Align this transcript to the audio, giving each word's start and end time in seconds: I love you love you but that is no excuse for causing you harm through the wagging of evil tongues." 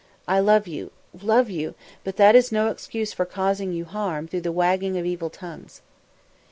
I 0.27 0.39
love 0.39 0.65
you 0.65 0.89
love 1.21 1.47
you 1.51 1.75
but 2.03 2.15
that 2.17 2.35
is 2.35 2.51
no 2.51 2.69
excuse 2.71 3.13
for 3.13 3.23
causing 3.23 3.71
you 3.71 3.85
harm 3.85 4.27
through 4.27 4.41
the 4.41 4.51
wagging 4.51 4.97
of 4.97 5.05
evil 5.05 5.29
tongues." 5.29 5.81